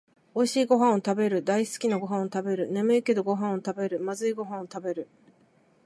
[0.33, 5.07] おいしいごはんをたべる、だいすきなごはんをたべる、ねむいけどごはんをたべる、まずいごはんをたべる